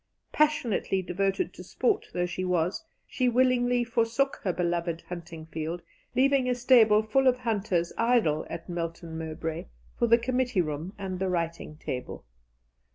[0.31, 5.83] Passionately devoted to sport though she was, she willingly forsook her beloved hunting field,
[6.15, 9.67] leaving a stable full of hunters idle at Melton Mowbray,
[9.99, 12.25] for the committee room and the writing table.